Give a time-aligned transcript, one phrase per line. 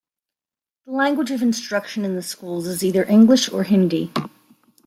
[0.87, 4.11] The language of instruction in the schools is either English or Hindi.